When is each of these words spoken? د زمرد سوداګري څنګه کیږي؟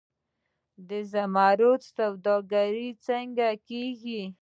د 0.89 0.91
زمرد 1.11 1.81
سوداګري 1.95 2.89
څنګه 3.07 3.47
کیږي؟ 3.67 4.23